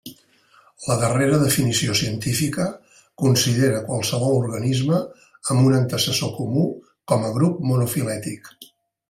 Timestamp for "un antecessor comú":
5.69-6.67